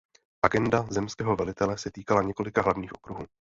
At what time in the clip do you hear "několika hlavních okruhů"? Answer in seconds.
2.21-3.25